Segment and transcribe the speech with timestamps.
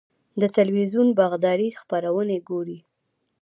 [0.41, 2.79] د تلویزیون د باغدارۍ خپرونې ګورئ؟